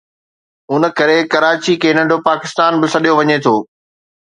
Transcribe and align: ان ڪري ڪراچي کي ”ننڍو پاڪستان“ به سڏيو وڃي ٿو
ان 0.73 0.83
ڪري 0.97 1.17
ڪراچي 1.33 1.73
کي 1.81 1.89
”ننڍو 1.97 2.17
پاڪستان“ 2.29 2.71
به 2.79 2.87
سڏيو 2.93 3.13
وڃي 3.19 3.37
ٿو 3.43 3.55